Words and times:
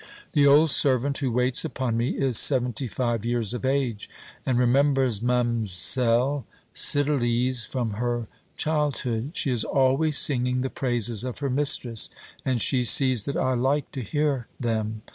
The 0.31 0.47
old 0.47 0.71
servant 0.71 1.19
who 1.19 1.29
waits 1.31 1.63
upon 1.63 1.95
me 1.95 2.17
is 2.17 2.35
seventy 2.39 2.87
five 2.87 3.23
years 3.23 3.53
of 3.53 3.63
age, 3.63 4.09
and 4.47 4.57
remembers 4.57 5.21
Ma'amselle 5.21 6.43
Cydalise 6.73 7.65
from 7.67 7.91
her 7.91 8.27
childhood. 8.57 9.33
She 9.35 9.51
is 9.51 9.63
always 9.63 10.17
singing 10.17 10.61
the 10.61 10.71
praises 10.71 11.23
of 11.23 11.37
her 11.37 11.51
mistress, 11.51 12.09
and 12.43 12.59
she 12.59 12.83
sees 12.83 13.25
that 13.25 13.37
I 13.37 13.53
like 13.53 13.91
to 13.91 14.01
hear 14.01 14.47
them. 14.59 15.03